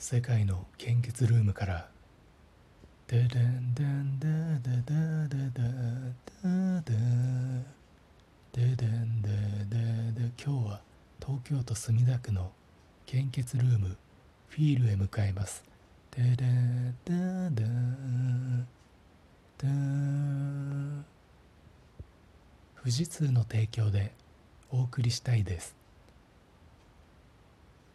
[0.00, 1.88] 世界の献血ルームから
[3.08, 4.28] 「デデンデンデ
[4.62, 5.72] デデデデデ
[6.84, 6.94] デ
[8.52, 9.28] デデンデ
[9.68, 9.76] デ
[10.14, 10.80] デ今日は
[11.20, 12.52] 東京都墨田区の
[13.06, 13.96] 献血ルーム
[14.46, 15.64] フィールへ向かいます
[16.12, 16.36] デデ
[17.04, 17.64] デデ
[19.58, 19.66] デ
[22.80, 24.12] 富士通の提供で
[24.70, 25.74] お送りしたいです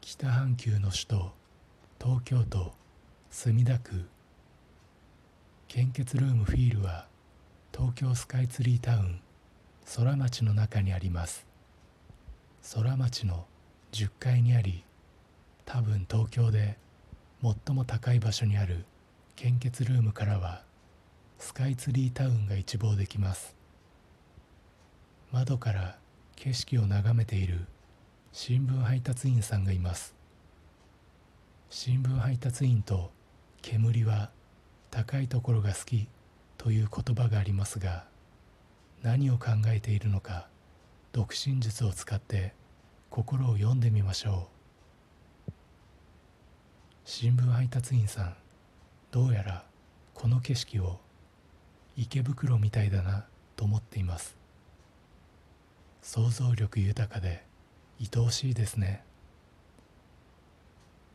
[0.00, 1.38] 北半球の首都
[2.00, 2.72] 東京都
[3.28, 4.06] 墨田区
[5.66, 7.08] 献血ルームフィールは
[7.74, 9.20] 東京スカイツリータウン
[9.96, 11.44] 空町の中にあります。
[12.72, 13.46] 空町の
[13.90, 14.84] 10階にあり
[15.64, 16.78] 多分東京で
[17.42, 18.84] 最も高い場所にある
[19.34, 20.62] 献血ルームからは
[21.40, 23.56] スカイツリータウンが一望できます。
[25.32, 25.98] 窓から
[26.36, 27.66] 景色を眺めている
[28.32, 30.17] 新聞配達員さんがいます。
[31.70, 33.10] 新聞配達員と
[33.60, 34.30] 煙は
[34.90, 36.08] 高いところが好き
[36.56, 38.04] という言葉がありますが
[39.02, 40.48] 何を考えているのか
[41.12, 42.54] 独身術を使って
[43.10, 44.48] 心を読んでみましょ
[45.48, 45.52] う。
[47.04, 48.36] 新聞配達員さん
[49.10, 49.64] どうやら
[50.14, 50.98] この景色を
[51.98, 54.36] 池袋みたいだなと思っています。
[56.00, 57.44] 想像力豊かで
[58.00, 59.04] 愛おしいですね。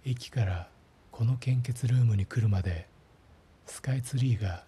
[0.05, 0.67] 駅から
[1.11, 2.87] この献血ルームに来るまで
[3.65, 4.65] スカイツリーが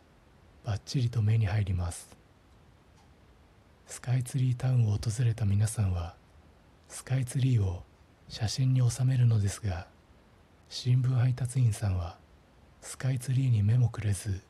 [0.64, 2.09] バッチリと目に入ります。
[3.86, 6.16] スカイツリータウンを訪れた皆さんは
[6.88, 7.83] スカイツリーを
[8.30, 9.88] 写真に収めるのですが
[10.69, 12.17] 新聞配達員さんは
[12.81, 14.41] スカイツリーに目もくれず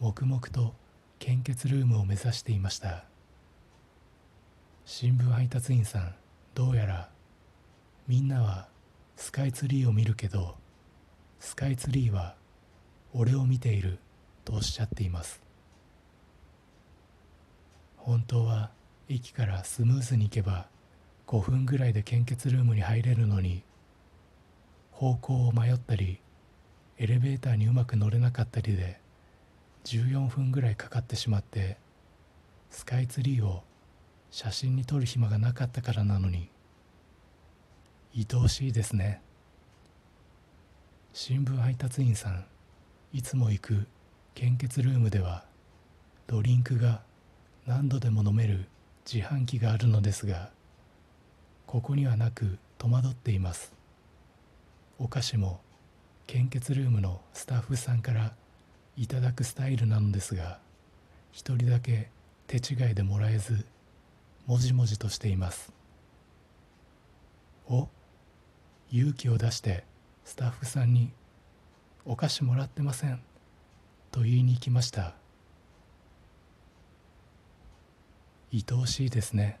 [0.00, 0.74] 黙々と
[1.20, 3.04] 献血ルームを目指していました。
[4.84, 6.14] 新聞配達員さん
[6.54, 7.10] どうやら
[8.08, 8.68] みんなは
[9.20, 10.56] スカイツリーを見るけど
[11.40, 12.36] スカイツリーは
[13.12, 13.98] 俺を見ている
[14.46, 15.42] とおっしゃっています。
[17.98, 18.70] 本当は
[19.10, 20.68] 駅からスムーズに行けば
[21.26, 23.62] 5分ぐらいで献血ルームに入れるのに
[24.90, 26.18] 方向を迷ったり
[26.96, 28.98] エレベーターにうまく乗れなかったりで
[29.84, 31.76] 14分ぐらいかかってしまって
[32.70, 33.62] スカイツリーを
[34.30, 36.48] 写真に撮る暇がなかったからなのに
[38.12, 39.22] 愛おしいですね。
[41.12, 42.44] 新聞配達員さん
[43.12, 43.86] いつも行く
[44.34, 45.44] 献血ルームでは
[46.26, 47.02] ドリンクが
[47.66, 48.66] 何度でも飲める
[49.06, 50.50] 自販機があるのですが
[51.68, 53.72] ここにはなく戸惑っています。
[54.98, 55.60] お菓子も
[56.26, 58.34] 献血ルームのスタッフさんから
[58.96, 60.58] いただくスタイルなのですが
[61.30, 62.10] 一人だけ
[62.48, 63.64] 手違いでもらえず
[64.46, 65.72] もじもじとしています。
[67.68, 67.88] お
[68.92, 69.84] 勇気を出して
[70.24, 71.12] スタッフさんに
[72.04, 73.22] 「お菓子もらってません」
[74.10, 75.14] と言いに行きました。
[78.52, 79.60] 愛おしいですね。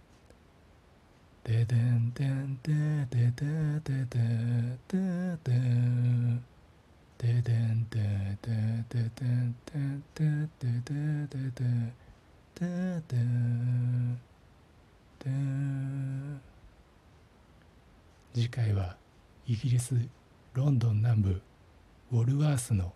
[1.44, 5.38] ででんでんででででででで
[7.18, 9.78] ででんででででんで
[10.14, 11.50] ででででで
[13.00, 13.20] で
[15.20, 15.30] で。
[18.34, 18.96] 次回は
[19.46, 19.94] イギリス
[20.54, 21.42] ロンドン南部
[22.12, 22.92] ウォルワースの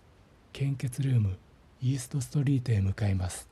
[0.52, 1.36] 献血ルーム
[1.80, 3.48] イーストストリートへ向かいます。